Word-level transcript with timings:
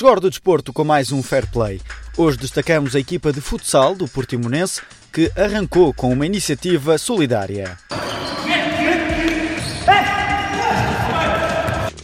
Chegou 0.00 0.18
do 0.18 0.30
desporto 0.30 0.72
com 0.72 0.82
mais 0.82 1.12
um 1.12 1.22
Fair 1.22 1.46
Play. 1.50 1.78
Hoje 2.16 2.38
destacamos 2.38 2.96
a 2.96 2.98
equipa 2.98 3.34
de 3.34 3.40
futsal 3.42 3.94
do 3.94 4.08
Portimonense 4.08 4.80
que 5.12 5.30
arrancou 5.36 5.92
com 5.92 6.10
uma 6.10 6.24
iniciativa 6.24 6.96
solidária. 6.96 7.76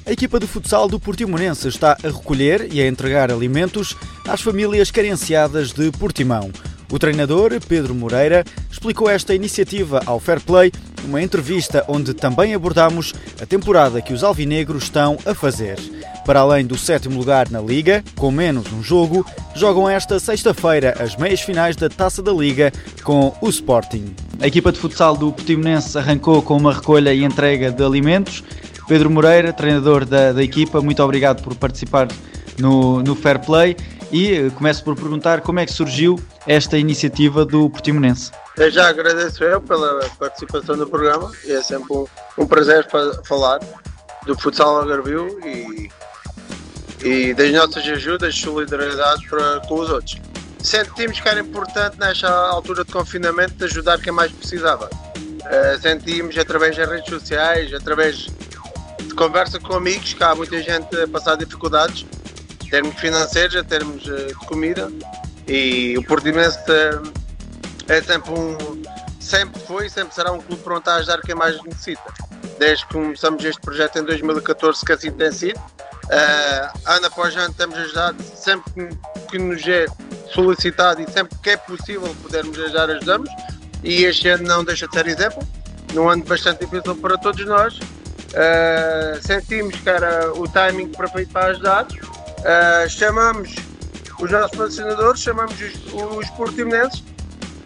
A 0.04 0.12
equipa 0.12 0.38
de 0.38 0.46
futsal 0.46 0.90
do 0.90 1.00
Portimonense 1.00 1.68
está 1.68 1.96
a 2.04 2.08
recolher 2.08 2.70
e 2.70 2.82
a 2.82 2.86
entregar 2.86 3.32
alimentos 3.32 3.96
às 4.28 4.42
famílias 4.42 4.90
carenciadas 4.90 5.72
de 5.72 5.90
Portimão. 5.92 6.52
O 6.92 6.98
treinador, 6.98 7.58
Pedro 7.66 7.94
Moreira, 7.94 8.44
explicou 8.70 9.08
esta 9.08 9.34
iniciativa 9.34 10.02
ao 10.04 10.20
Fair 10.20 10.42
Play 10.42 10.70
numa 11.02 11.22
entrevista 11.22 11.82
onde 11.88 12.12
também 12.12 12.54
abordamos 12.54 13.14
a 13.40 13.46
temporada 13.46 14.02
que 14.02 14.12
os 14.12 14.22
alvinegros 14.22 14.82
estão 14.82 15.16
a 15.24 15.34
fazer. 15.34 15.78
Para 16.26 16.40
além 16.40 16.66
do 16.66 16.76
sétimo 16.76 17.16
lugar 17.16 17.48
na 17.50 17.60
Liga, 17.60 18.02
com 18.16 18.32
menos 18.32 18.72
um 18.72 18.82
jogo, 18.82 19.24
jogam 19.54 19.88
esta 19.88 20.18
sexta-feira 20.18 20.96
as 20.98 21.14
meias 21.14 21.40
finais 21.40 21.76
da 21.76 21.88
Taça 21.88 22.20
da 22.20 22.32
Liga 22.32 22.72
com 23.04 23.32
o 23.40 23.48
Sporting. 23.48 24.12
A 24.40 24.48
equipa 24.48 24.72
de 24.72 24.78
futsal 24.80 25.16
do 25.16 25.32
Portimonense 25.32 25.96
arrancou 25.96 26.42
com 26.42 26.56
uma 26.56 26.74
recolha 26.74 27.14
e 27.14 27.22
entrega 27.22 27.70
de 27.70 27.84
alimentos. 27.84 28.42
Pedro 28.88 29.08
Moreira, 29.08 29.52
treinador 29.52 30.04
da, 30.04 30.32
da 30.32 30.42
equipa, 30.42 30.80
muito 30.80 31.00
obrigado 31.00 31.44
por 31.44 31.54
participar 31.54 32.08
no, 32.58 33.04
no 33.04 33.14
Fair 33.14 33.38
Play 33.38 33.76
e 34.10 34.34
eh, 34.34 34.50
começo 34.50 34.82
por 34.82 34.96
perguntar 34.96 35.42
como 35.42 35.60
é 35.60 35.66
que 35.66 35.72
surgiu 35.72 36.20
esta 36.44 36.76
iniciativa 36.76 37.44
do 37.44 37.70
Portimonense. 37.70 38.32
Eu 38.56 38.70
já 38.70 38.88
agradeço 38.88 39.44
eu 39.44 39.60
pela 39.60 40.08
participação 40.18 40.76
no 40.76 40.88
programa 40.88 41.30
e 41.44 41.52
é 41.52 41.62
sempre 41.62 41.92
um, 41.92 42.04
um 42.36 42.46
prazer 42.46 42.84
falar 43.24 43.60
do 44.26 44.36
futsal 44.36 44.80
Algarvio 44.80 45.38
e, 45.46 45.88
e 47.02 47.34
das 47.34 47.52
nossas 47.52 47.86
ajudas, 47.86 48.38
solidariedade 48.38 49.26
para, 49.28 49.60
com 49.60 49.80
os 49.80 49.90
outros. 49.90 50.16
Sentimos 50.62 51.20
que 51.20 51.28
era 51.28 51.40
importante 51.40 51.98
nesta 51.98 52.28
altura 52.28 52.84
de 52.84 52.92
confinamento 52.92 53.54
de 53.54 53.64
ajudar 53.64 54.00
quem 54.00 54.12
mais 54.12 54.32
precisava. 54.32 54.90
Uh, 55.16 55.80
sentimos 55.80 56.36
através 56.36 56.76
das 56.76 56.88
redes 56.88 57.08
sociais, 57.08 57.72
através 57.72 58.26
de 59.00 59.14
conversa 59.14 59.60
com 59.60 59.74
amigos, 59.74 60.12
que 60.12 60.24
há 60.24 60.34
muita 60.34 60.60
gente 60.60 60.96
a 61.00 61.06
passar 61.06 61.36
dificuldades 61.36 62.04
em 62.64 62.68
termos 62.68 62.98
financeiros, 62.98 63.54
em 63.54 63.64
termos 63.64 64.08
eh, 64.08 64.26
de 64.26 64.34
comida. 64.46 64.90
E 65.46 65.96
o 65.96 66.02
Portimonense 66.02 66.58
eh, 66.68 67.00
é 67.88 68.02
sempre 68.02 68.32
um. 68.32 68.82
Sempre 69.20 69.60
foi 69.62 69.86
e 69.86 69.90
sempre 69.90 70.14
será 70.14 70.32
um 70.32 70.40
clube 70.40 70.62
pronto 70.62 70.88
a 70.88 70.96
ajudar 70.96 71.20
quem 71.20 71.34
mais 71.34 71.60
necessita. 71.62 72.12
Desde 72.58 72.86
que 72.86 72.92
começamos 72.92 73.44
este 73.44 73.60
projeto 73.60 73.98
em 73.98 74.04
2014, 74.04 74.84
que 74.84 74.92
assim 74.92 75.10
tem 75.10 75.32
sido. 75.32 75.60
Uh, 76.06 76.78
ano 76.86 77.06
após 77.06 77.36
ano 77.36 77.52
temos 77.54 77.76
ajudado, 77.76 78.22
sempre 78.22 78.88
que 79.28 79.38
nos 79.38 79.66
é 79.66 79.86
solicitado 80.32 81.02
e 81.02 81.10
sempre 81.10 81.36
que 81.38 81.50
é 81.50 81.56
possível 81.56 82.14
podermos 82.22 82.58
ajudar, 82.58 82.90
ajudamos. 82.90 83.28
E 83.82 84.04
este 84.04 84.28
ano 84.28 84.44
não 84.44 84.64
deixa 84.64 84.86
de 84.86 84.94
ser 84.94 85.06
exemplo. 85.06 85.46
Num 85.92 86.08
ano 86.08 86.24
bastante 86.24 86.64
difícil 86.64 86.96
para 86.96 87.18
todos 87.18 87.44
nós. 87.44 87.78
Uh, 87.78 89.26
sentimos 89.26 89.74
que 89.76 89.88
era 89.88 90.32
o 90.34 90.46
timing 90.48 90.88
perfeito 90.88 91.32
para 91.32 91.46
ajudar 91.46 91.86
Uh, 92.46 92.88
chamamos 92.88 93.56
os 94.20 94.30
nossos 94.30 94.50
patrocinadores, 94.50 95.20
chamamos 95.20 95.54
os, 95.60 95.92
os 95.92 96.30
portimonenses 96.30 97.02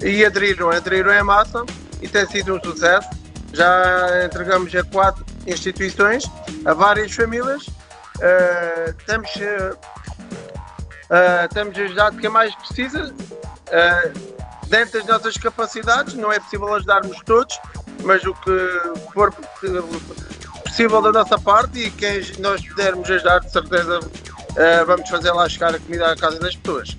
e 0.01 0.25
aderiram, 0.25 0.71
aderiram 0.71 1.13
em 1.13 1.23
massa 1.23 1.65
e 2.01 2.09
tem 2.09 2.27
sido 2.27 2.55
um 2.55 2.61
sucesso. 2.63 3.09
Já 3.53 4.25
entregamos 4.25 4.75
a 4.75 4.83
quatro 4.85 5.23
instituições, 5.47 6.25
a 6.65 6.73
várias 6.73 7.13
famílias. 7.13 7.67
Uh, 8.21 8.93
temos, 9.07 9.31
uh, 9.37 9.75
uh, 9.75 11.55
temos 11.55 11.79
ajudado 11.79 12.19
quem 12.19 12.29
mais 12.29 12.55
precisa, 12.55 13.15
dentro 14.69 14.99
das 14.99 15.07
nossas 15.07 15.37
capacidades. 15.39 16.15
Não 16.15 16.31
é 16.31 16.39
possível 16.39 16.75
ajudarmos 16.75 17.17
todos, 17.25 17.59
mas 18.05 18.23
o 18.25 18.35
que 18.35 19.13
for 19.13 19.33
possível 20.65 21.01
da 21.01 21.13
nossa 21.13 21.39
parte 21.39 21.79
e 21.79 21.91
quem 21.91 22.21
nós 22.39 22.61
pudermos 22.67 23.11
ajudar, 23.11 23.41
de 23.41 23.51
certeza 23.51 24.01
vamos 24.87 25.09
fazer 25.09 25.33
lá 25.33 25.49
chegar 25.49 25.75
a 25.75 25.79
comida 25.79 26.13
à 26.13 26.17
casa 26.17 26.39
das 26.39 26.55
pessoas. 26.57 26.97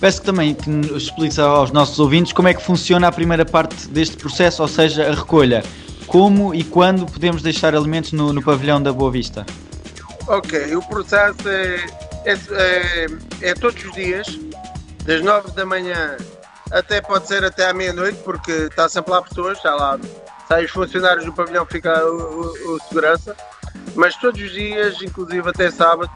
Peço 0.00 0.20
que 0.20 0.26
também 0.26 0.54
que 0.54 0.70
explique 0.94 1.40
aos 1.40 1.70
nossos 1.70 1.98
ouvintes 1.98 2.32
como 2.32 2.48
é 2.48 2.54
que 2.54 2.62
funciona 2.62 3.08
a 3.08 3.12
primeira 3.12 3.44
parte 3.44 3.88
deste 3.88 4.16
processo, 4.16 4.62
ou 4.62 4.68
seja, 4.68 5.10
a 5.10 5.14
recolha. 5.14 5.64
Como 6.06 6.54
e 6.54 6.62
quando 6.62 7.06
podemos 7.06 7.42
deixar 7.42 7.74
alimentos 7.74 8.12
no, 8.12 8.32
no 8.32 8.42
pavilhão 8.42 8.80
da 8.80 8.92
Boa 8.92 9.10
Vista? 9.10 9.44
Ok, 10.28 10.74
o 10.74 10.82
processo 10.88 11.48
é, 11.48 11.76
é, 12.24 12.32
é, 12.32 13.06
é 13.42 13.54
todos 13.54 13.84
os 13.84 13.92
dias, 13.92 14.26
das 15.04 15.22
9 15.22 15.52
da 15.52 15.64
manhã 15.64 16.16
até 16.72 17.00
pode 17.00 17.28
ser 17.28 17.44
até 17.44 17.68
à 17.68 17.72
meia-noite, 17.72 18.18
porque 18.24 18.50
está 18.52 18.88
sempre 18.88 19.12
lá 19.12 19.22
pessoas, 19.22 19.56
está 19.56 19.74
lá, 19.74 19.98
os 20.62 20.70
funcionários 20.70 21.24
do 21.24 21.32
pavilhão, 21.32 21.64
fica 21.64 22.04
o, 22.04 22.42
o, 22.42 22.74
o 22.74 22.80
segurança, 22.88 23.36
mas 23.94 24.16
todos 24.16 24.40
os 24.40 24.50
dias, 24.50 25.00
inclusive 25.00 25.48
até 25.48 25.70
sábado, 25.70 26.10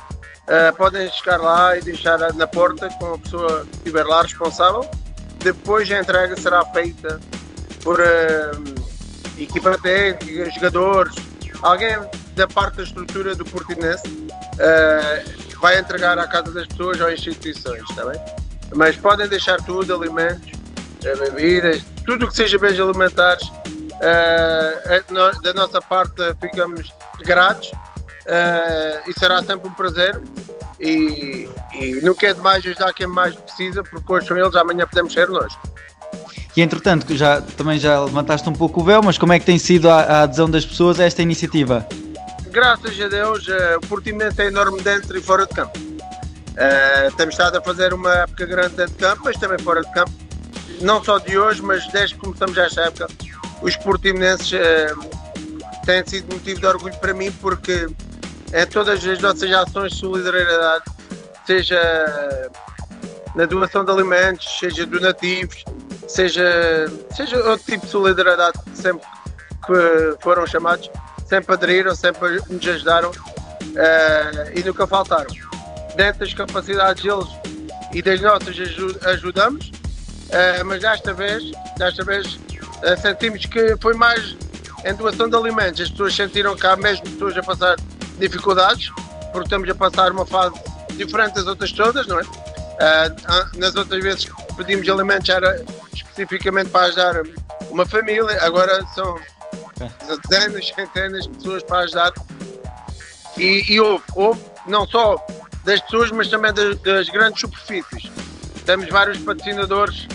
Uh, 0.51 0.75
podem 0.75 1.09
chegar 1.11 1.37
lá 1.37 1.79
e 1.79 1.81
deixar 1.81 2.19
na 2.35 2.45
porta 2.45 2.89
com 2.99 3.15
a 3.15 3.19
pessoa 3.19 3.65
que 3.67 3.77
estiver 3.77 4.05
lá 4.05 4.23
responsável. 4.23 4.85
Depois 5.39 5.89
a 5.93 6.01
entrega 6.01 6.35
será 6.37 6.65
feita 6.67 7.21
por 7.85 8.01
uh, 8.01 8.75
equipa 9.39 9.79
técnica, 9.79 10.51
jogadores, 10.51 11.15
alguém 11.63 11.97
da 12.35 12.47
parte 12.47 12.79
da 12.79 12.83
estrutura 12.83 13.35
do 13.35 13.45
Portinense 13.45 14.07
uh, 14.07 15.59
vai 15.61 15.79
entregar 15.79 16.19
à 16.19 16.27
casa 16.27 16.53
das 16.53 16.67
pessoas 16.67 17.01
ou 17.01 17.11
instituições, 17.11 17.83
está 17.91 18.05
bem? 18.07 18.21
Mas 18.75 18.97
podem 18.97 19.29
deixar 19.29 19.57
tudo, 19.59 19.95
alimentos, 19.95 20.53
bebidas, 21.03 21.83
tudo 22.07 22.27
o 22.27 22.29
que 22.29 22.37
seja 22.37 22.59
bens 22.59 22.79
alimentares. 22.79 23.51
da 25.43 25.55
nossa 25.55 25.81
parte 25.83 26.23
ficamos 26.41 26.93
gratos 27.25 27.71
Uh, 28.27 29.11
e 29.11 29.19
será 29.19 29.43
sempre 29.43 29.69
um 29.69 29.73
prazer. 29.73 30.21
E, 30.79 31.49
e 31.75 32.01
nunca 32.03 32.29
é 32.29 32.35
demais 32.35 32.65
ajudar 32.65 32.93
quem 32.95 33.07
mais 33.07 33.35
precisa, 33.35 33.83
porque 33.83 34.13
hoje 34.13 34.29
são 34.29 34.39
eles, 34.39 34.55
amanhã 34.55 34.87
podemos 34.87 35.13
ser 35.13 35.29
nós. 35.29 35.53
E 36.57 36.63
entretanto, 36.63 37.17
já, 37.17 37.41
também 37.41 37.79
já 37.79 38.01
levantaste 38.01 38.49
um 38.49 38.53
pouco 38.53 38.81
o 38.81 38.85
véu, 38.85 39.03
mas 39.03 39.17
como 39.17 39.33
é 39.33 39.39
que 39.39 39.47
tem 39.47 39.59
sido 39.59 39.89
a, 39.89 40.01
a 40.01 40.23
adesão 40.23 40.51
das 40.51 40.65
pessoas 40.65 40.99
a 40.99 41.05
esta 41.05 41.23
iniciativa? 41.23 41.87
Graças 42.51 43.01
a 43.01 43.09
Deus, 43.09 43.47
uh, 43.47 43.77
o 43.77 43.87
Portimento 43.87 44.41
é 44.41 44.47
enorme 44.47 44.83
dentro 44.83 45.17
e 45.17 45.23
fora 45.23 45.47
de 45.47 45.55
campo. 45.55 45.79
Uh, 45.79 47.15
temos 47.17 47.35
estado 47.35 47.59
a 47.59 47.61
fazer 47.61 47.95
uma 47.95 48.13
época 48.13 48.45
grande 48.45 48.75
dentro 48.75 48.93
de 48.93 48.99
campo, 48.99 49.23
mas 49.25 49.37
também 49.37 49.59
fora 49.61 49.83
de 49.83 49.93
campo. 49.93 50.11
Não 50.81 51.03
só 51.03 51.19
de 51.19 51.39
hoje, 51.39 51.63
mas 51.63 51.87
desde 51.89 52.17
que 52.17 52.23
começamos 52.23 52.59
esta 52.59 52.83
época, 52.83 53.07
os 53.63 53.77
portimonenses 53.77 54.51
uh, 54.53 55.11
têm 55.87 56.05
sido 56.05 56.35
motivo 56.35 56.61
de 56.61 56.67
orgulho 56.67 56.97
para 56.97 57.15
mim, 57.15 57.31
porque 57.41 57.87
é 58.53 58.67
todas 58.67 59.07
as 59.07 59.21
nossas 59.21 59.51
ações 59.53 59.93
de 59.93 59.99
solidariedade, 59.99 60.85
seja 61.47 62.51
na 63.37 63.47
doação 63.47 63.85
de 63.85 63.93
alimentos, 63.93 64.59
seja 64.59 64.85
donativos, 64.85 65.65
seja, 66.11 66.91
seja 67.15 67.37
outro 67.37 67.65
tipo 67.65 67.87
de 67.87 67.93
solidariedade 67.93 68.59
sempre 68.75 69.07
foram 70.21 70.47
chamados, 70.47 70.91
sempre 71.27 71.55
aderiram, 71.55 71.95
sempre 71.95 72.41
nos 72.49 72.67
ajudaram 72.67 73.11
uh, 73.11 74.59
e 74.59 74.63
nunca 74.65 74.87
faltaram. 74.87 75.31
Dentro 75.95 76.21
das 76.21 76.35
capacidades 76.35 77.03
deles 77.03 77.29
e 77.93 78.03
das 78.03 78.21
nossas 78.21 78.57
ajudamos, 79.07 79.69
uh, 79.69 80.65
mas 80.65 80.81
desta 80.81 81.13
vez, 81.15 81.53
desta 81.77 82.05
vez 82.05 82.35
uh, 82.35 83.01
sentimos 83.01 83.47
que 83.47 83.77
foi 83.81 83.95
mais 83.95 84.37
em 84.85 84.95
doação 84.95 85.29
de 85.29 85.37
alimentos. 85.37 85.81
As 85.81 85.91
pessoas 85.91 86.15
sentiram 86.15 86.57
que 86.57 86.67
há 86.67 86.75
mesmo 86.75 87.05
pessoas 87.05 87.37
a 87.37 87.43
passar 87.43 87.77
dificuldades, 88.19 88.91
porque 89.33 89.45
estamos 89.45 89.69
a 89.69 89.75
passar 89.75 90.11
uma 90.11 90.27
fase 90.27 90.55
diferente 90.97 91.35
das 91.35 91.47
outras 91.47 91.71
todas, 91.73 92.07
não 92.07 92.19
é? 92.19 92.25
Nas 93.57 93.75
outras 93.77 94.03
vezes 94.03 94.27
pedimos 94.57 94.89
alimentos 94.89 95.29
era 95.29 95.65
especificamente 95.93 96.71
para 96.71 96.87
ajudar 96.87 97.23
uma 97.71 97.87
família, 97.87 98.39
agora 98.43 98.85
são 98.95 99.19
dezenas, 100.29 100.69
centenas 100.69 101.25
de 101.25 101.31
pessoas 101.31 101.63
para 101.63 101.79
ajudar. 101.81 102.13
E, 103.37 103.73
e 103.73 103.81
houve, 103.81 104.05
houve, 104.15 104.41
não 104.67 104.87
só 104.87 105.25
das 105.65 105.81
pessoas, 105.81 106.11
mas 106.11 106.29
também 106.29 106.53
das, 106.53 106.79
das 106.81 107.09
grandes 107.09 107.41
superfícies. 107.41 108.11
Temos 108.67 108.89
vários 108.89 109.19
patrocinadores 109.19 110.07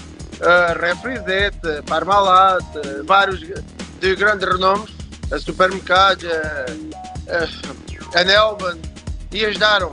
uh, 0.42 0.80
Refrisete, 0.80 1.82
Parmalat, 1.88 2.64
uh, 2.76 3.04
vários 3.06 3.40
de 3.40 4.16
grandes 4.16 4.48
renomes, 4.48 4.92
a 5.32 5.40
supermercados, 5.40 6.26
a, 6.26 8.20
a 8.20 8.24
Nelban, 8.24 8.78
e 9.32 9.46
ajudaram. 9.46 9.92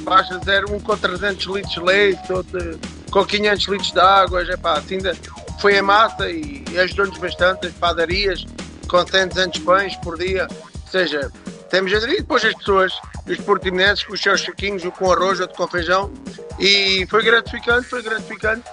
Basta 0.00 0.38
dizer 0.38 0.64
um 0.66 0.78
com 0.78 0.96
300 0.96 1.46
litros 1.46 1.74
de 1.74 1.80
leite, 1.80 2.32
outro 2.32 2.78
com 3.10 3.24
500 3.24 3.68
litros 3.68 3.92
de 3.92 4.00
água, 4.00 4.42
epá, 4.42 4.78
assim 4.78 4.98
foi 5.60 5.76
em 5.76 5.82
massa 5.82 6.30
e, 6.30 6.64
e 6.70 6.78
ajudou-nos 6.78 7.18
bastante, 7.18 7.66
as 7.66 7.72
padarias 7.72 8.44
com 8.88 9.06
100, 9.06 9.28
200 9.28 9.60
pães 9.60 9.96
por 9.96 10.16
dia, 10.16 10.46
ou 10.50 10.90
seja, 10.90 11.30
temos 11.68 11.92
a 11.92 11.98
e 11.98 12.16
depois 12.16 12.44
as 12.44 12.54
pessoas, 12.54 12.92
os 13.26 13.36
portimonenses 13.38 14.04
com 14.04 14.14
os 14.14 14.20
seus 14.20 14.40
saquinhos, 14.40 14.84
um 14.84 14.90
com 14.90 15.12
arroz, 15.12 15.40
outro 15.40 15.56
com 15.56 15.68
feijão, 15.68 16.10
e 16.58 17.06
foi 17.10 17.22
gratificante, 17.22 17.86
foi 17.86 18.02
gratificante, 18.02 18.64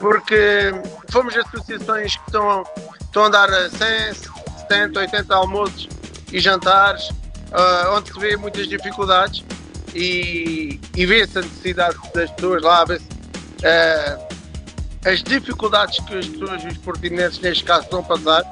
porque 0.00 0.72
fomos 1.10 1.36
associações 1.36 2.16
que 2.16 2.22
estão, 2.26 2.64
estão 3.00 3.24
a 3.24 3.28
dar 3.28 3.48
100, 3.70 4.14
70, 4.62 5.00
80 5.00 5.34
almoços 5.34 5.88
e 6.32 6.40
jantares, 6.40 7.10
uh, 7.10 7.94
onde 7.96 8.12
se 8.12 8.18
vê 8.18 8.36
muitas 8.36 8.66
dificuldades 8.66 9.44
e, 9.94 10.80
e 10.96 11.06
vê-se 11.06 11.38
a 11.38 11.42
necessidade 11.42 11.96
das 12.12 12.30
pessoas 12.32 12.62
lá, 12.62 12.84
vê-se 12.84 13.11
as 15.04 15.22
dificuldades 15.22 15.98
que 16.00 16.14
as 16.14 16.26
pessoas, 16.26 16.64
os 16.64 16.78
portinenses 16.78 17.38
neste 17.40 17.64
caso, 17.64 17.84
estão 17.84 18.00
a 18.00 18.02
passar 18.02 18.42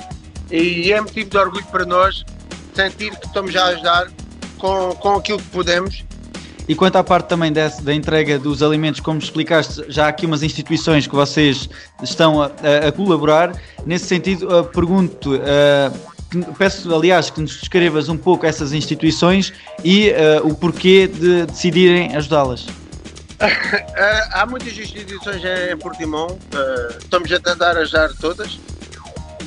e 0.50 0.92
é 0.92 1.00
motivo 1.00 1.30
de 1.30 1.36
orgulho 1.36 1.66
para 1.66 1.84
nós 1.84 2.24
sentir 2.74 3.16
que 3.16 3.26
estamos 3.26 3.54
a 3.54 3.66
ajudar 3.66 4.10
com, 4.58 4.94
com 4.96 5.14
aquilo 5.16 5.38
que 5.38 5.48
podemos 5.48 6.04
e 6.70 6.74
quanto 6.76 6.94
à 6.94 7.02
parte 7.02 7.26
também 7.26 7.52
desse, 7.52 7.82
da 7.82 7.92
entrega 7.92 8.38
dos 8.38 8.62
alimentos, 8.62 9.00
como 9.00 9.18
explicaste, 9.18 9.84
já 9.88 10.06
há 10.06 10.08
aqui 10.08 10.24
umas 10.24 10.44
instituições 10.44 11.04
que 11.04 11.14
vocês 11.16 11.68
estão 12.00 12.40
a, 12.40 12.46
a 12.86 12.92
colaborar. 12.92 13.60
Nesse 13.84 14.06
sentido, 14.06 14.46
uh, 14.56 14.62
pergunto, 14.62 15.34
uh, 15.34 16.54
peço 16.56 16.94
aliás 16.94 17.28
que 17.28 17.40
nos 17.40 17.58
descrevas 17.58 18.08
um 18.08 18.16
pouco 18.16 18.46
essas 18.46 18.72
instituições 18.72 19.52
e 19.82 20.10
uh, 20.10 20.46
o 20.46 20.54
porquê 20.54 21.08
de 21.08 21.46
decidirem 21.46 22.14
ajudá-las. 22.14 22.68
Há 24.32 24.46
muitas 24.46 24.76
instituições 24.76 25.42
em 25.44 25.76
Portimão, 25.78 26.38
estamos 26.98 27.32
a 27.32 27.40
tentar 27.40 27.76
ajudar 27.78 28.10
todas. 28.20 28.58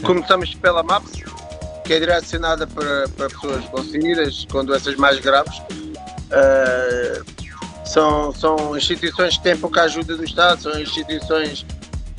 Começamos 0.04 0.54
pela 0.56 0.84
MAPS, 0.84 1.24
que 1.86 1.94
é 1.94 2.00
direcionada 2.00 2.66
para, 2.68 3.08
para 3.10 3.30
pessoas 3.30 3.64
conseguidas 3.66 4.46
com 4.52 4.66
doenças 4.66 4.96
mais 4.96 5.20
graves. 5.20 5.62
São, 7.86 8.34
são 8.34 8.76
instituições 8.76 9.38
que 9.38 9.44
têm 9.44 9.58
pouca 9.58 9.84
ajuda 9.84 10.18
do 10.18 10.24
Estado, 10.24 10.64
são 10.64 10.80
instituições, 10.80 11.64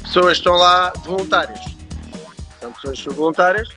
pessoas 0.03 0.26
que 0.26 0.38
estão 0.38 0.55
lá 0.55 0.93
voluntárias. 1.05 1.61
São 2.61 2.73
pessoas 2.73 3.17
voluntárias 3.17 3.69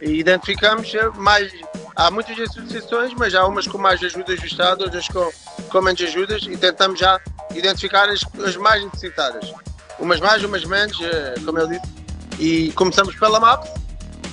e 0.00 0.12
identificamos 0.12 0.92
mais. 1.16 1.52
Há 1.96 2.10
muitas 2.10 2.38
associações, 2.38 3.12
mas 3.14 3.34
há 3.34 3.44
umas 3.46 3.66
com 3.66 3.76
mais 3.76 4.02
ajudas 4.02 4.38
do 4.38 4.46
Estado, 4.46 4.84
outras 4.84 5.08
com, 5.08 5.30
com 5.68 5.82
menos 5.82 6.00
ajudas 6.00 6.42
e 6.44 6.56
tentamos 6.56 7.00
já 7.00 7.20
identificar 7.54 8.08
as, 8.08 8.20
as 8.44 8.56
mais 8.56 8.84
necessitadas. 8.84 9.52
Umas 9.98 10.20
mais, 10.20 10.42
umas 10.42 10.64
menos, 10.64 10.98
eh, 11.00 11.34
como 11.44 11.58
eu 11.58 11.68
disse. 11.68 12.00
E 12.38 12.72
começamos 12.72 13.14
pela 13.16 13.38
MAP, 13.38 13.66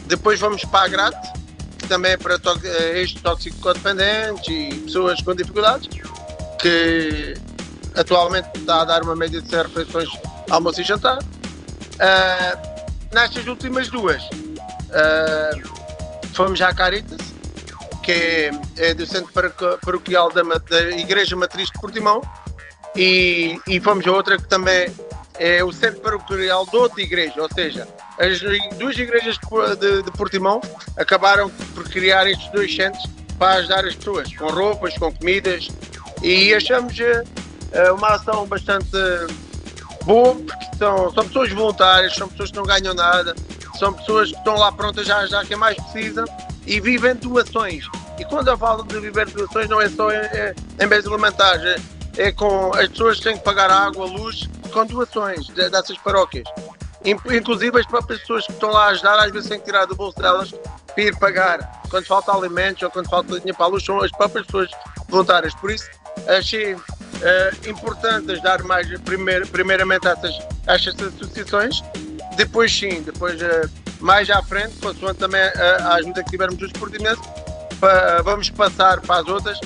depois 0.06 0.40
vamos 0.40 0.64
para 0.66 0.86
a 0.86 0.88
GRAT, 0.88 1.16
que 1.78 1.88
também 1.88 2.14
é 2.14 2.18
para 2.18 2.36
eh, 2.36 3.00
ex-toxicodependentes 3.00 4.48
e 4.48 4.74
pessoas 4.82 5.22
com 5.22 5.36
dificuldades, 5.36 5.90
que 6.62 7.34
atualmente 7.96 8.48
está 8.56 8.82
a 8.82 8.86
dar 8.86 9.04
uma 9.04 9.16
média 9.16 9.42
de 9.42 9.50
100 9.50 9.64
refeições 9.64 10.10
almoço 10.50 10.82
e 10.82 10.84
jantar. 10.84 11.20
Uh, 11.20 12.78
nestas 13.14 13.48
últimas 13.48 13.90
duas, 13.90 14.24
uh, 14.24 15.78
fomos 16.34 16.62
à 16.62 16.74
Caritas, 16.74 17.20
que 18.04 18.12
é, 18.12 18.52
é 18.78 18.94
do 18.94 19.06
Centro 19.06 19.34
Paroquial 19.82 20.32
da, 20.32 20.44
da 20.44 20.92
Igreja 20.92 21.36
Matriz 21.36 21.70
de 21.70 21.80
Portimão, 21.80 22.22
e, 22.98 23.60
e 23.68 23.80
fomos 23.80 24.06
a 24.08 24.12
outra 24.12 24.38
que 24.38 24.48
também 24.48 24.92
é 25.40 25.64
o 25.64 25.72
centro 25.72 26.02
paroquial 26.02 26.66
de 26.66 26.76
outra 26.76 27.02
igreja, 27.02 27.42
ou 27.42 27.50
seja, 27.54 27.88
as 28.18 28.40
duas 28.76 28.98
igrejas 28.98 29.38
de, 29.80 30.02
de 30.02 30.12
Portimão 30.14 30.60
acabaram 30.98 31.50
por 31.76 31.88
criar 31.88 32.28
estes 32.28 32.52
dois 32.52 32.76
centros 32.76 33.06
para 33.38 33.60
ajudar 33.60 33.86
as 33.86 33.96
pessoas, 33.96 34.36
com 34.36 34.48
roupas, 34.48 34.98
com 34.98 35.14
comidas, 35.14 35.70
e 36.24 36.54
achamos 36.56 36.96
uh, 36.98 37.94
uma 37.94 38.16
ação 38.16 38.48
bastante 38.48 38.90
boa, 40.04 40.34
porque 40.34 40.66
são, 40.80 41.14
são 41.14 41.28
pessoas 41.28 41.52
voluntárias, 41.52 42.16
são 42.16 42.28
pessoas 42.28 42.50
que 42.50 42.58
não 42.58 42.64
ganham 42.64 42.96
nada, 42.96 43.36
são 43.78 43.94
pessoas 43.94 44.32
que 44.32 44.38
estão 44.38 44.56
lá 44.56 44.72
prontas 44.72 45.08
a 45.08 45.18
ajudar 45.18 45.46
quem 45.46 45.56
mais 45.58 45.78
precisa 45.78 46.26
e 46.66 46.80
vivem 46.80 47.14
doações. 47.14 47.86
E 48.18 48.26
quando 48.26 48.48
eu 48.48 48.58
falo 48.58 48.82
de 48.82 49.00
viver 49.00 49.30
doações, 49.30 49.70
não 49.70 49.80
é 49.80 49.88
só 49.88 50.10
em, 50.12 50.18
em 50.82 50.88
bens 50.88 51.06
alimentares, 51.06 51.80
é, 52.18 52.32
com 52.32 52.74
as 52.74 52.88
pessoas 52.90 53.18
que 53.18 53.24
têm 53.24 53.38
que 53.38 53.44
pagar 53.44 53.70
água, 53.70 54.06
luz, 54.06 54.50
com 54.72 54.86
doações 54.86 55.48
dessas 55.50 55.98
paróquias. 56.00 56.48
Inclusive 57.06 57.80
as 57.80 57.86
próprias 57.86 58.20
pessoas 58.22 58.46
que 58.46 58.52
estão 58.52 58.70
lá 58.70 58.86
a 58.86 58.90
ajudar, 58.90 59.20
às 59.20 59.32
vezes 59.32 59.48
têm 59.48 59.60
que 59.60 59.66
tirar 59.66 59.86
do 59.86 59.96
bolso 59.96 60.18
delas 60.18 60.52
para 60.94 61.04
ir 61.04 61.16
pagar 61.18 61.82
quando 61.90 62.06
falta 62.06 62.32
alimentos 62.34 62.84
ou 62.84 62.90
quando 62.90 63.10
falta 63.10 63.40
dinheiro 63.40 63.56
para 63.56 63.66
a 63.66 63.70
luz, 63.70 63.86
são 63.86 64.02
as 64.02 64.12
próprias 64.12 64.46
pessoas 64.46 64.70
voluntárias. 65.08 65.54
Por 65.56 65.72
isso 65.72 65.90
achei 66.28 66.74
uh, 66.74 67.70
importante 67.70 68.32
ajudar 68.32 68.64
mais 68.64 68.88
primeir, 69.02 69.48
primeiramente 69.48 70.08
essas, 70.08 70.38
essas 70.66 70.96
associações, 71.00 71.82
depois 72.36 72.76
sim, 72.76 73.02
depois 73.04 73.42
uh, 73.42 73.70
mais 74.00 74.30
à 74.30 74.42
frente, 74.44 74.76
consoante 74.78 75.20
também 75.20 75.42
a, 75.42 75.88
a 75.88 75.94
ajuda 75.96 76.24
que 76.24 76.32
tivermos 76.32 76.58
dos 76.58 76.72
portimenses, 76.74 77.24
vamos 78.24 78.50
passar 78.50 79.00
para 79.02 79.22
as 79.22 79.28
outras 79.28 79.60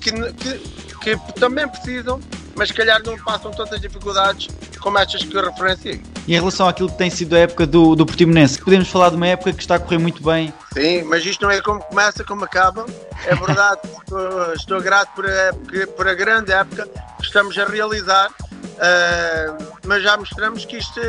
que, 0.00 0.12
que, 0.34 0.77
que 1.16 1.32
também 1.34 1.66
precisam 1.68 2.20
mas 2.58 2.68
se 2.68 2.74
calhar 2.74 3.00
não 3.04 3.16
passam 3.16 3.52
tantas 3.52 3.80
dificuldades 3.80 4.48
como 4.80 4.98
estas 4.98 5.22
que 5.22 5.34
eu 5.34 5.48
referenciei. 5.48 6.02
E 6.26 6.34
em 6.34 6.38
relação 6.38 6.68
àquilo 6.68 6.90
que 6.90 6.98
tem 6.98 7.08
sido 7.08 7.36
a 7.36 7.38
época 7.38 7.64
do, 7.64 7.94
do 7.94 8.04
Portimonense, 8.04 8.58
podemos 8.58 8.88
falar 8.88 9.10
de 9.10 9.16
uma 9.16 9.28
época 9.28 9.52
que 9.52 9.60
está 9.62 9.76
a 9.76 9.78
correr 9.78 9.98
muito 9.98 10.22
bem. 10.22 10.52
Sim, 10.74 11.04
mas 11.04 11.24
isto 11.24 11.40
não 11.42 11.52
é 11.52 11.62
como 11.62 11.80
começa, 11.80 12.24
como 12.24 12.44
acaba. 12.44 12.84
É 13.24 13.34
verdade, 13.34 13.80
estou, 14.02 14.54
estou, 14.54 14.82
grato 14.82 15.14
por 15.14 15.24
a, 15.24 15.52
por 15.96 16.08
a 16.08 16.14
grande 16.14 16.52
época 16.52 16.88
que 17.18 17.24
estamos 17.24 17.56
a 17.56 17.64
realizar, 17.64 18.28
uh, 18.28 19.78
mas 19.86 20.02
já 20.02 20.16
mostramos 20.16 20.64
que 20.64 20.78
isto. 20.78 21.00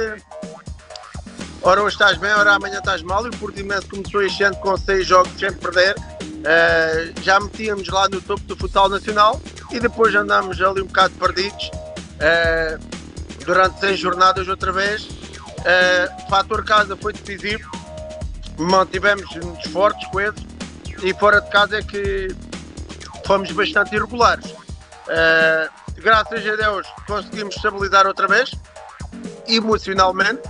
Ora 1.62 1.82
hoje 1.82 1.96
estás 1.96 2.18
bem, 2.18 2.32
ora 2.32 2.54
amanhã 2.54 2.78
estás 2.78 3.02
mal. 3.02 3.26
E 3.26 3.30
o 3.30 3.32
Portimonense 3.38 3.88
começou 3.88 4.22
este 4.22 4.44
ano 4.44 4.56
com 4.58 4.78
seis 4.78 5.06
jogos 5.08 5.32
sem 5.38 5.52
perder. 5.52 5.96
Uh, 5.98 7.22
já 7.24 7.40
metíamos 7.40 7.88
lá 7.90 8.08
no 8.08 8.22
topo 8.22 8.42
do 8.44 8.56
futsal 8.56 8.88
nacional 8.88 9.42
e 9.72 9.80
depois 9.80 10.14
andamos 10.16 10.62
ali 10.62 10.82
um 10.82 10.86
bocado 10.86 11.14
perdidos 11.16 11.70
uh, 11.70 12.80
durante 13.46 13.80
seis 13.80 14.00
jornadas 14.00 14.48
outra 14.48 14.72
vez. 14.72 15.04
Uh, 15.04 16.30
fator 16.30 16.64
casa 16.64 16.96
foi 16.96 17.14
decisivo, 17.14 17.70
mantivemos 18.58 19.34
nos 19.36 19.64
fortes 19.72 20.08
com 20.10 20.20
eles 20.22 20.42
e 21.04 21.14
fora 21.14 21.42
de 21.42 21.50
casa 21.50 21.78
é 21.78 21.82
que 21.82 22.28
fomos 23.26 23.52
bastante 23.52 23.96
irregulares. 23.96 24.52
Uh, 24.52 25.70
graças 25.98 26.46
a 26.46 26.56
Deus 26.56 26.88
conseguimos 27.06 27.56
estabilizar 27.56 28.08
outra 28.08 28.28
vez, 28.28 28.52
emocionalmente, 29.48 30.42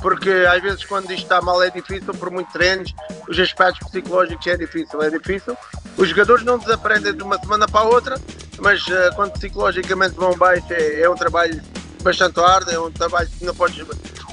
porque 0.00 0.30
às 0.50 0.62
vezes 0.62 0.84
quando 0.84 1.10
isto 1.10 1.22
está 1.22 1.40
mal 1.40 1.62
é 1.62 1.70
difícil, 1.70 2.12
por 2.14 2.30
muitos 2.30 2.52
treinos, 2.52 2.94
os 3.28 3.38
aspectos 3.38 3.88
psicológicos 3.88 4.46
é 4.46 4.56
difícil, 4.56 5.02
é 5.02 5.10
difícil. 5.10 5.56
Os 5.96 6.08
jogadores 6.08 6.44
não 6.44 6.58
desaprendem 6.58 7.14
de 7.14 7.22
uma 7.22 7.38
semana 7.38 7.66
para 7.66 7.80
a 7.80 7.84
outra, 7.84 8.20
mas 8.60 8.86
uh, 8.86 9.14
quando 9.14 9.32
psicologicamente 9.32 10.14
vão 10.14 10.36
baixo 10.36 10.66
é, 10.70 11.00
é, 11.00 11.10
um 11.10 11.14
trabalho 11.14 11.60
bastante 12.02 12.38
árduo, 12.40 12.72
é 12.72 12.78
um 12.78 12.90
trabalho 12.90 13.28
que 13.28 13.44
não 13.44 13.54
podes 13.54 13.86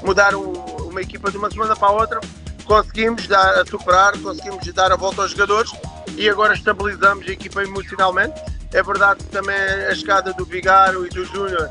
mudar 0.04 0.36
um, 0.36 0.52
uma 0.88 1.02
equipa 1.02 1.32
de 1.32 1.38
uma 1.38 1.50
semana 1.50 1.76
para 1.76 1.88
a 1.88 1.92
outra. 1.92 2.20
Conseguimos 2.66 3.28
dar 3.28 3.60
a 3.60 3.66
superar, 3.66 4.18
conseguimos 4.20 4.66
dar 4.74 4.92
a 4.92 4.96
volta 4.96 5.22
aos 5.22 5.32
jogadores 5.32 5.72
e 6.16 6.30
agora 6.30 6.54
estabilizamos 6.54 7.28
a 7.28 7.32
equipa 7.32 7.64
emocionalmente. 7.64 8.42
É 8.74 8.82
verdade 8.82 9.24
que 9.24 9.30
também 9.30 9.56
a 9.56 9.96
chegada 9.96 10.34
do 10.34 10.46
Vigaro 10.46 11.06
e 11.06 11.10
do 11.10 11.26
Júnior 11.26 11.70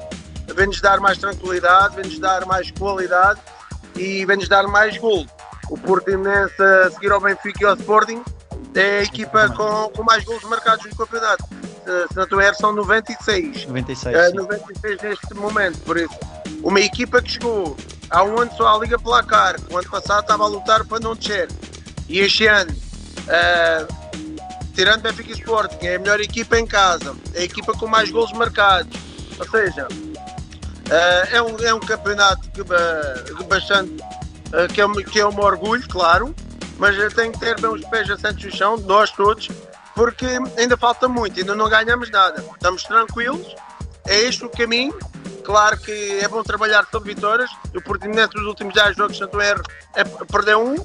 vem-nos 0.54 0.80
dar 0.80 1.00
mais 1.00 1.18
tranquilidade, 1.18 1.96
vem-nos 1.96 2.18
dar 2.18 2.44
mais 2.44 2.70
qualidade 2.72 3.40
e 3.96 4.24
vem-nos 4.26 4.48
dar 4.48 4.66
mais 4.66 4.96
gol. 4.98 5.26
O 5.70 5.78
Portimonense 5.78 6.60
a 6.60 6.90
seguir 6.90 7.12
ao 7.12 7.20
Benfica 7.20 7.62
e 7.62 7.64
ao 7.64 7.74
Sporting 7.74 8.22
é 8.74 8.98
a 8.98 9.02
equipa 9.02 9.48
com, 9.50 9.90
com 9.90 10.02
mais 10.02 10.24
gols 10.24 10.42
marcados 10.44 10.84
no 10.84 10.96
campeonato. 10.96 11.44
Se, 11.90 12.08
se 12.08 12.16
não 12.16 12.22
estou 12.22 12.54
são 12.54 12.72
96. 12.72 13.66
96, 13.66 14.16
uh, 14.16 14.34
96 14.36 15.02
neste 15.02 15.34
momento. 15.34 15.78
Por 15.80 15.96
isso, 15.96 16.16
uma 16.62 16.80
equipa 16.80 17.20
que 17.20 17.32
chegou 17.32 17.76
há 18.08 18.22
um 18.22 18.38
ano 18.38 18.52
só 18.56 18.76
à 18.76 18.78
Liga 18.78 18.96
Placar, 18.96 19.56
o 19.68 19.76
ano 19.76 19.90
passado 19.90 20.20
estava 20.20 20.44
a 20.44 20.46
lutar 20.46 20.84
para 20.84 21.00
não 21.00 21.16
descer. 21.16 21.48
E 22.08 22.20
este 22.20 22.46
ano, 22.46 22.70
uh, 22.70 24.20
tirando 24.72 25.02
Benfica 25.02 25.30
e 25.30 25.32
Sporting, 25.32 25.84
é 25.84 25.96
a 25.96 25.98
melhor 25.98 26.20
equipa 26.20 26.58
em 26.58 26.66
casa, 26.66 27.16
é 27.34 27.40
a 27.40 27.44
equipa 27.44 27.72
com 27.72 27.88
mais 27.88 28.08
gols 28.10 28.32
marcados. 28.32 28.96
Ou 29.36 29.48
seja, 29.48 29.88
é, 31.32 31.42
um, 31.42 31.56
é 31.58 31.74
um 31.74 31.80
campeonato 31.80 32.50
que, 32.50 32.62
bastante 33.44 33.96
que, 34.74 34.80
é, 34.80 35.04
que 35.10 35.18
é 35.18 35.26
um 35.26 35.40
orgulho, 35.40 35.88
claro, 35.88 36.34
mas 36.78 36.94
tem 37.14 37.32
que 37.32 37.40
ter 37.40 37.58
bem 37.58 37.70
os 37.70 37.84
pés 37.86 38.10
assentos 38.10 38.44
no 38.44 38.52
chão, 38.52 38.76
nós 38.76 39.10
todos, 39.12 39.48
porque 39.94 40.26
ainda 40.56 40.76
falta 40.76 41.08
muito, 41.08 41.38
ainda 41.38 41.54
não 41.54 41.68
ganhamos 41.68 42.10
nada. 42.10 42.44
Estamos 42.54 42.82
tranquilos, 42.84 43.54
é 44.06 44.20
este 44.20 44.44
o 44.44 44.48
caminho. 44.48 44.96
Claro 45.44 45.78
que 45.78 46.20
é 46.20 46.28
bom 46.28 46.42
trabalhar 46.42 46.86
sobre 46.90 47.14
vitórias. 47.14 47.50
O 47.74 47.80
Portimonense 47.80 48.34
nos 48.36 48.46
últimos 48.46 48.74
10 48.74 48.96
jogos, 48.96 49.18
não 49.18 49.40
erro, 49.40 49.62
é, 49.94 50.04
perdeu 50.04 50.64
um. 50.64 50.76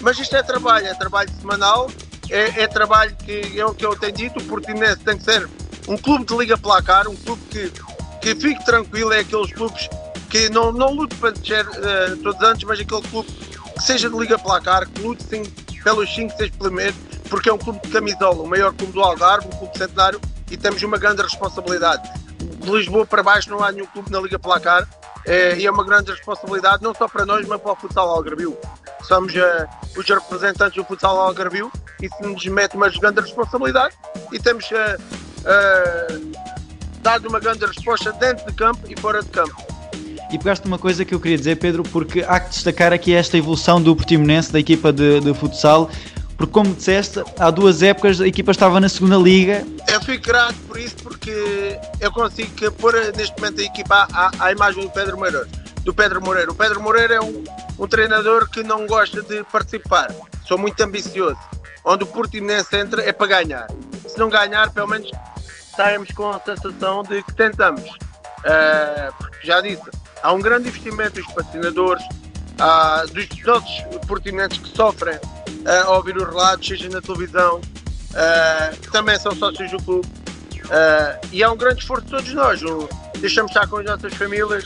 Mas 0.00 0.18
isto 0.18 0.36
é 0.36 0.42
trabalho, 0.42 0.86
é 0.86 0.94
trabalho 0.94 1.30
semanal, 1.40 1.90
é, 2.30 2.62
é 2.62 2.66
trabalho 2.66 3.16
que 3.16 3.58
é 3.58 3.64
o 3.64 3.74
que 3.74 3.84
eu 3.84 3.96
tenho 3.96 4.12
dito. 4.12 4.38
O 4.38 4.44
Portimonense 4.44 4.98
tem 4.98 5.16
que 5.16 5.24
ser 5.24 5.48
um 5.88 5.96
clube 5.96 6.24
de 6.24 6.36
liga 6.36 6.58
placar, 6.58 7.08
um 7.08 7.16
clube 7.16 7.42
que, 7.50 7.72
que 8.20 8.34
fique 8.34 8.64
tranquilo, 8.64 9.12
é 9.12 9.20
aqueles 9.20 9.52
clubes 9.52 9.88
que 10.28 10.48
não, 10.50 10.72
não 10.72 10.92
lute 10.92 11.14
para 11.16 11.30
descer 11.30 11.66
uh, 11.66 12.16
todos 12.22 12.40
antes, 12.42 12.64
mas 12.64 12.80
aquele 12.80 13.02
clube 13.02 13.30
que 13.30 13.82
seja 13.82 14.10
de 14.10 14.16
liga 14.16 14.38
placar, 14.38 14.86
que 14.88 15.00
lute 15.00 15.22
sim, 15.24 15.42
pelos 15.82 16.12
5, 16.14 16.36
6 16.36 16.50
primeiros, 16.56 16.96
porque 17.28 17.48
é 17.48 17.52
um 17.52 17.58
clube 17.58 17.80
de 17.82 17.88
camisola, 17.88 18.42
o 18.42 18.46
maior 18.46 18.72
clube 18.72 18.92
do 18.92 19.00
Algarve, 19.00 19.46
um 19.46 19.58
clube 19.58 19.76
centenário, 19.76 20.20
e 20.50 20.56
temos 20.56 20.82
uma 20.82 20.98
grande 20.98 21.22
responsabilidade. 21.22 22.08
De 22.38 22.70
Lisboa 22.70 23.06
para 23.06 23.22
baixo 23.22 23.50
não 23.50 23.62
há 23.62 23.72
nenhum 23.72 23.86
clube 23.86 24.10
na 24.10 24.20
Liga 24.20 24.38
Placar, 24.38 24.88
é, 25.24 25.56
e 25.58 25.66
é 25.66 25.70
uma 25.70 25.84
grande 25.84 26.10
responsabilidade, 26.12 26.82
não 26.82 26.94
só 26.94 27.08
para 27.08 27.26
nós, 27.26 27.46
mas 27.46 27.60
para 27.60 27.72
o 27.72 27.76
futsal 27.76 28.08
Algarvio. 28.08 28.56
Somos 29.02 29.34
uh, 29.34 29.68
os 29.96 30.08
representantes 30.08 30.76
do 30.76 30.84
futsal 30.84 31.18
Algarvio, 31.18 31.70
isso 32.00 32.16
nos 32.22 32.44
mete 32.46 32.76
uma 32.76 32.88
grande 32.88 33.20
responsabilidade, 33.20 33.94
e 34.32 34.38
temos 34.38 34.70
uh, 34.70 34.74
uh, 35.42 36.32
dado 37.00 37.28
uma 37.28 37.40
grande 37.40 37.64
resposta 37.66 38.12
dentro 38.12 38.46
de 38.46 38.52
campo 38.52 38.80
e 38.88 38.98
fora 38.98 39.22
de 39.22 39.28
campo. 39.28 39.56
E 40.30 40.38
pegaste 40.38 40.66
uma 40.66 40.78
coisa 40.78 41.04
que 41.04 41.14
eu 41.14 41.20
queria 41.20 41.38
dizer, 41.38 41.56
Pedro, 41.56 41.84
porque 41.84 42.24
há 42.26 42.40
que 42.40 42.50
destacar 42.50 42.92
aqui 42.92 43.14
esta 43.14 43.38
evolução 43.38 43.80
do 43.80 43.94
Portimonense, 43.94 44.52
da 44.52 44.58
equipa 44.58 44.92
de, 44.92 45.20
de 45.20 45.32
futsal, 45.34 45.88
porque 46.36 46.52
como 46.52 46.74
disseste, 46.74 47.22
há 47.38 47.50
duas 47.50 47.82
épocas 47.82 48.20
a 48.20 48.26
equipa 48.26 48.50
estava 48.50 48.78
na 48.78 48.88
segunda 48.88 49.16
liga. 49.16 49.66
Eu 49.88 50.00
fico 50.02 50.26
grato 50.26 50.56
por 50.68 50.78
isso 50.78 50.96
porque 50.96 51.78
eu 51.98 52.12
consigo 52.12 52.72
pôr 52.72 52.94
neste 53.16 53.34
momento 53.40 53.60
a 53.60 53.64
equipa 53.64 54.06
à, 54.12 54.30
à 54.38 54.52
imagem 54.52 54.84
do 54.84 54.90
Pedro 54.90 55.16
Moreira. 55.16 55.48
Do 55.82 55.94
Pedro 55.94 56.20
Moreira. 56.20 56.50
O 56.50 56.54
Pedro 56.54 56.82
Moreira 56.82 57.14
é 57.14 57.20
um, 57.20 57.42
um 57.78 57.86
treinador 57.86 58.50
que 58.50 58.62
não 58.62 58.86
gosta 58.86 59.22
de 59.22 59.42
participar. 59.44 60.14
Sou 60.46 60.58
muito 60.58 60.78
ambicioso. 60.82 61.38
Onde 61.84 62.04
o 62.04 62.06
Portimonense 62.06 62.76
entra 62.76 63.02
é 63.02 63.12
para 63.12 63.26
ganhar. 63.28 63.66
Se 64.06 64.18
não 64.18 64.28
ganhar, 64.28 64.70
pelo 64.70 64.88
menos 64.88 65.10
saímos 65.74 66.10
com 66.10 66.30
a 66.30 66.40
sensação 66.40 67.02
de 67.02 67.22
que 67.22 67.32
tentamos. 67.32 67.82
Uh, 67.82 69.26
já 69.42 69.60
disse, 69.60 69.82
há 70.22 70.32
um 70.32 70.40
grande 70.40 70.68
investimento 70.68 71.20
dos 71.20 71.26
patrocinadores, 71.32 72.04
uh, 72.60 73.06
dos 73.12 73.46
outros 73.46 74.06
portimonenses 74.06 74.58
que 74.58 74.68
sofrem 74.76 75.18
uh, 75.66 75.90
a 75.90 75.96
ouvir 75.96 76.16
os 76.16 76.24
relatos, 76.24 76.66
seja 76.66 76.88
na 76.88 77.02
televisão, 77.02 77.56
uh, 77.58 78.76
que 78.80 78.90
também 78.90 79.18
são 79.18 79.34
sócios 79.34 79.70
do 79.70 79.82
clube. 79.82 80.08
Uh, 80.64 81.26
e 81.32 81.42
é 81.42 81.48
um 81.48 81.56
grande 81.56 81.80
esforço 81.80 82.04
de 82.04 82.10
todos 82.12 82.32
nós. 82.32 82.62
Um, 82.62 82.88
deixamos 83.18 83.50
estar 83.50 83.66
com 83.66 83.78
as 83.78 83.84
nossas 83.84 84.14
famílias, 84.14 84.64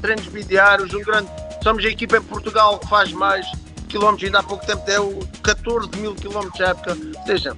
treinos 0.00 0.26
bidiários, 0.26 0.92
um 0.94 1.02
grande. 1.02 1.28
Somos 1.62 1.84
a 1.84 1.88
equipa 1.88 2.16
em 2.16 2.22
Portugal 2.22 2.78
que 2.78 2.88
faz 2.88 3.12
mais 3.12 3.46
quilómetros, 3.88 4.24
ainda 4.24 4.38
há 4.38 4.42
pouco 4.42 4.64
tempo 4.64 4.84
deu 4.86 5.18
14 5.42 5.90
mil 5.96 6.14
quilómetros 6.14 6.54
de 6.54 6.62
época. 6.62 6.96
Ou 7.18 7.26
seja, 7.26 7.56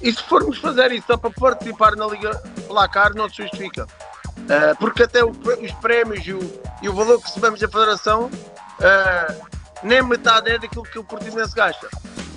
e 0.00 0.12
se 0.12 0.22
formos 0.22 0.58
fazer 0.58 0.92
isso 0.92 1.06
só 1.06 1.16
para 1.16 1.30
participar 1.30 1.96
na 1.96 2.06
Liga 2.06 2.34
Placar, 2.66 3.14
não 3.14 3.28
se 3.28 3.42
justifica. 3.42 3.86
Porque 4.78 5.02
até 5.02 5.24
o, 5.24 5.30
os 5.30 5.72
prémios 5.80 6.26
e 6.26 6.32
o, 6.32 6.60
e 6.82 6.88
o, 6.88 6.92
valor 6.94 7.18
que 7.18 7.26
recebemos 7.26 7.60
da 7.60 7.68
Federação 7.68 8.26
uh, 8.26 9.53
nem 9.82 10.02
metade 10.02 10.50
é 10.50 10.58
daquilo 10.58 10.84
que 10.84 10.98
o 10.98 11.04
Portimonense 11.04 11.54
gasta. 11.54 11.88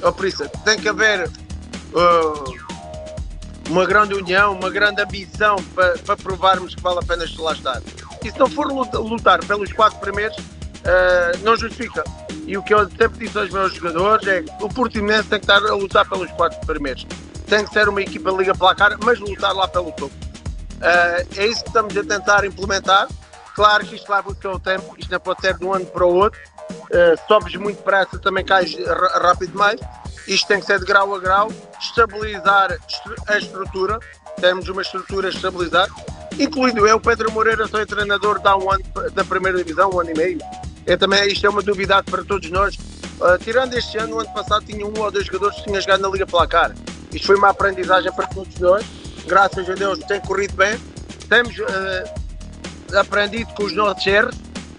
Ou 0.02 0.14
por 0.14 0.26
isso, 0.26 0.48
tem 0.64 0.78
que 0.78 0.90
haver 0.90 1.28
uh, 1.28 2.68
uma 3.70 3.86
grande 3.86 4.14
união, 4.14 4.54
uma 4.54 4.70
grande 4.70 5.02
ambição 5.02 5.58
para, 5.76 5.98
para 6.00 6.18
provarmos 6.18 6.76
que 6.76 6.82
vale 6.82 7.00
a 7.00 7.04
pena 7.04 7.26
lá 7.40 7.54
estar. 7.54 7.82
E 8.24 8.32
se 8.32 8.40
não 8.40 8.50
for 8.50 8.68
lutar 8.68 9.44
pelos 9.46 9.72
quatro 9.72 10.00
primeiros, 10.00 10.38
uh, 10.38 11.38
não 11.44 11.56
justifica. 11.56 12.04
E 12.46 12.58
o 12.58 12.64
que 12.64 12.74
eu 12.74 12.90
sempre 12.90 13.26
disse 13.26 13.38
aos 13.38 13.50
meus 13.50 13.74
jogadores 13.74 14.28
é 14.28 14.42
que 14.42 14.64
o 14.64 14.70
Portimonense 14.70 15.28
tem 15.28 15.40
que 15.40 15.46
estar 15.46 15.64
a 15.66 15.76
lutar 15.76 16.08
pelos 16.08 16.32
quatro 16.32 16.60
primeiros. 16.66 17.06
Tem 17.48 17.66
que 17.66 17.74
ser 17.74 17.88
uma 17.88 18.02
equipa 18.02 18.32
Liga 18.32 18.56
Placar, 18.56 18.98
mas 19.04 19.20
lutar 19.20 19.54
lá 19.54 19.68
pelo 19.68 19.92
topo. 19.92 20.14
Uh, 20.78 21.28
é 21.36 21.48
isso 21.48 21.64
que 21.64 21.70
estamos 21.70 21.96
a 21.98 22.04
tentar 22.04 22.46
implementar. 22.46 23.08
Claro 23.58 23.88
que 23.88 23.96
isto 23.96 24.08
vai 24.08 24.22
buscar 24.22 24.52
o 24.52 24.60
tempo, 24.60 24.94
isto 25.00 25.12
não 25.12 25.20
pode 25.20 25.42
ser 25.42 25.58
de 25.58 25.66
um 25.66 25.74
ano 25.74 25.88
para 25.88 26.06
o 26.06 26.14
outro, 26.14 26.40
uh, 26.70 27.28
sobes 27.28 27.56
muito 27.56 27.78
depressa, 27.78 28.20
também 28.20 28.46
cais 28.46 28.78
rápido 29.20 29.50
demais. 29.50 29.82
Isto 30.28 30.48
tem 30.48 30.60
que 30.60 30.68
ser 30.68 30.78
de 30.78 30.86
grau 30.86 31.16
a 31.16 31.20
grau, 31.20 31.52
estabilizar 31.82 32.78
a 33.28 33.38
estrutura, 33.40 33.98
temos 34.40 34.70
uma 34.70 34.84
estrutura 34.84 35.30
estabilizada, 35.30 35.92
incluindo 36.38 36.86
eu, 36.88 37.00
Pedro 37.00 37.32
Moreira, 37.32 37.68
sou 37.68 37.84
treinador 37.84 38.40
da 38.40 38.56
um 38.56 38.72
ano 38.72 38.84
da 39.12 39.26
primeira 39.26 39.58
divisão, 39.58 39.90
um 39.90 40.02
ano 40.02 40.12
e 40.12 40.16
meio. 40.16 40.40
É 40.86 40.96
também, 40.96 41.28
isto 41.28 41.44
é 41.48 41.50
uma 41.50 41.64
novidade 41.64 42.12
para 42.12 42.24
todos 42.24 42.52
nós. 42.52 42.76
Uh, 42.76 43.40
tirando 43.44 43.74
este 43.74 43.98
ano, 43.98 44.18
o 44.18 44.20
ano 44.20 44.32
passado 44.36 44.68
tinha 44.68 44.86
um 44.86 44.94
ou 45.00 45.10
dois 45.10 45.26
jogadores 45.26 45.58
que 45.58 45.64
tinham 45.64 45.82
jogado 45.82 46.02
na 46.02 46.10
Liga 46.10 46.28
Placar. 46.28 46.76
Isto 47.12 47.26
foi 47.26 47.36
uma 47.36 47.50
aprendizagem 47.50 48.12
para 48.12 48.28
todos 48.28 48.56
nós. 48.60 48.86
Graças 49.26 49.68
a 49.68 49.74
Deus 49.74 49.98
tem 50.08 50.22
corrido 50.22 50.56
bem. 50.56 50.80
Temos 51.28 51.58
uh, 51.58 52.27
aprendido 52.96 53.54
com 53.54 53.64
os 53.64 53.74
nossos 53.74 54.06
erros 54.06 54.36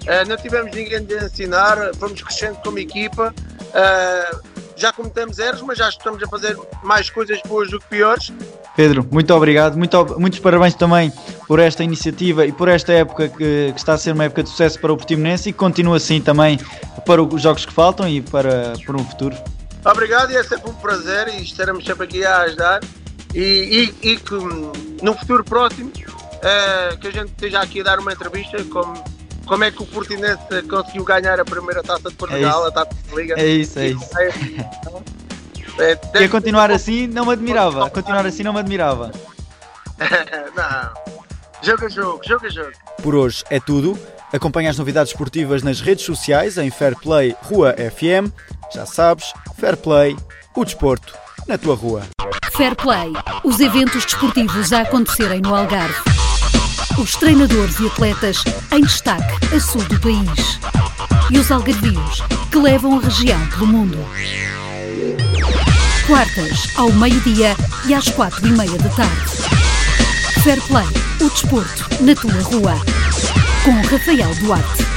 Uh, 0.08 0.26
não 0.26 0.38
tivemos 0.38 0.74
ninguém 0.74 1.04
de 1.04 1.22
ensinar, 1.22 1.76
fomos 1.98 2.22
crescendo 2.22 2.56
como 2.64 2.78
equipa. 2.78 3.34
Uh, 3.60 4.40
já 4.74 4.90
cometemos 4.90 5.38
erros, 5.38 5.60
mas 5.60 5.76
já 5.76 5.90
estamos 5.90 6.22
a 6.22 6.26
fazer 6.28 6.56
mais 6.82 7.10
coisas 7.10 7.38
boas 7.46 7.70
do 7.70 7.78
que 7.78 7.86
piores. 7.88 8.32
Pedro, 8.74 9.06
muito 9.10 9.34
obrigado, 9.34 9.76
muito, 9.76 10.18
muitos 10.18 10.38
parabéns 10.38 10.74
também 10.74 11.12
por 11.46 11.58
esta 11.58 11.84
iniciativa 11.84 12.46
e 12.46 12.52
por 12.52 12.68
esta 12.68 12.92
época 12.92 13.28
que, 13.28 13.72
que, 13.72 13.74
está 13.76 13.94
a 13.94 13.98
ser 13.98 14.12
uma 14.12 14.24
época 14.24 14.44
de 14.44 14.48
sucesso 14.48 14.80
para 14.80 14.92
o 14.92 14.96
Portimonense 14.96 15.50
e 15.50 15.52
que 15.52 15.58
continua 15.58 15.98
assim 15.98 16.22
também 16.22 16.58
para 17.04 17.22
os 17.22 17.42
jogos 17.42 17.66
que 17.66 17.72
faltam 17.72 18.08
e 18.08 18.22
para, 18.22 18.74
para 18.86 18.96
um 18.96 19.04
futuro. 19.04 19.36
Obrigado 19.84 20.30
e 20.30 20.36
é 20.36 20.42
sempre 20.42 20.70
um 20.70 20.74
prazer 20.74 21.28
e 21.28 21.42
estaremos 21.42 21.84
sempre 21.84 22.04
aqui 22.04 22.24
a 22.24 22.42
ajudar 22.42 22.80
e, 23.34 23.92
e, 24.02 24.12
e 24.12 24.16
que 24.16 24.34
no 25.02 25.12
futuro 25.14 25.44
próximo 25.44 25.90
uh, 26.38 26.98
que 26.98 27.08
a 27.08 27.10
gente 27.10 27.28
esteja 27.28 27.60
aqui 27.60 27.80
a 27.80 27.84
dar 27.84 27.98
uma 27.98 28.12
entrevista 28.12 28.62
como 28.64 29.02
como 29.48 29.64
é 29.64 29.70
que 29.70 29.82
o 29.82 29.86
Portinense 29.86 30.42
conseguiu 30.68 31.04
ganhar 31.04 31.40
a 31.40 31.44
primeira 31.44 31.82
taça 31.82 32.10
de 32.10 32.14
Portugal, 32.14 32.66
é 32.66 32.68
a 32.68 32.70
taça 32.70 32.90
de 33.08 33.14
Liga. 33.16 33.34
É 33.38 33.46
isso, 33.46 33.78
é 33.78 33.88
isso. 33.88 34.18
É, 35.78 35.98
é, 36.20 36.22
e 36.22 36.28
continuar 36.28 36.70
assim 36.70 37.06
não 37.06 37.24
me 37.24 37.32
admirava. 37.32 37.88
Continuar 37.88 38.26
assim 38.26 38.42
não 38.42 38.52
me 38.52 38.60
admirava. 38.60 39.10
não. 40.54 41.08
Jogo 41.62 41.86
a 41.86 41.88
jogo, 41.88 42.20
jogo 42.24 42.46
a 42.46 42.50
jogo. 42.50 42.72
Por 43.02 43.14
hoje 43.14 43.42
é 43.50 43.58
tudo. 43.58 43.98
Acompanhe 44.32 44.68
as 44.68 44.76
novidades 44.76 45.12
esportivas 45.12 45.62
nas 45.62 45.80
redes 45.80 46.04
sociais 46.04 46.58
em 46.58 46.70
Fairplay 46.70 47.34
Rua 47.42 47.74
FM. 47.74 48.30
Já 48.72 48.84
sabes, 48.84 49.32
Fairplay, 49.58 50.14
o 50.54 50.64
desporto 50.64 51.14
na 51.46 51.56
tua 51.56 51.74
rua. 51.74 52.02
Fairplay, 52.52 53.12
os 53.42 53.58
eventos 53.60 54.04
desportivos 54.04 54.74
a 54.74 54.82
acontecerem 54.82 55.40
no 55.40 55.54
Algarve 55.54 56.17
os 56.98 57.12
treinadores 57.12 57.78
e 57.78 57.86
atletas 57.86 58.42
em 58.72 58.80
destaque 58.80 59.54
a 59.54 59.60
sul 59.60 59.82
do 59.84 60.00
país 60.00 60.58
e 61.30 61.38
os 61.38 61.50
algarvios 61.50 62.22
que 62.50 62.58
levam 62.58 62.98
a 62.98 63.02
região 63.02 63.46
pelo 63.48 63.66
mundo. 63.66 63.98
Quartas, 66.06 66.76
ao 66.76 66.90
meio-dia 66.92 67.54
e 67.86 67.94
às 67.94 68.08
quatro 68.08 68.46
e 68.46 68.50
meia 68.50 68.78
da 68.78 68.88
tarde. 68.90 69.30
Fair 70.42 70.60
Play, 70.62 70.86
o 71.20 71.30
desporto 71.30 71.86
na 72.02 72.14
tua 72.14 72.42
rua. 72.42 72.74
Com 73.64 73.72
Rafael 73.82 74.34
Duarte. 74.36 74.87